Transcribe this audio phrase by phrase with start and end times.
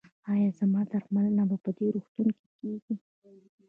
[0.31, 2.95] ایا زما درملنه په دې روغتون کې کیږي؟